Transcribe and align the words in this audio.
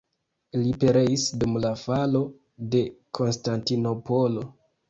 Li 0.61 0.71
pereis 0.83 1.25
dum 1.43 1.53
la 1.67 1.71
falo 1.83 2.23
de 2.77 2.83
Konstantinopolo. 3.19 4.49